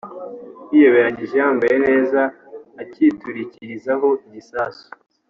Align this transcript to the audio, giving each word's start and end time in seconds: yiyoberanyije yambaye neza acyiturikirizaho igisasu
yiyoberanyije 0.71 1.35
yambaye 1.41 1.75
neza 1.87 2.21
acyiturikirizaho 2.81 4.07
igisasu 4.25 4.85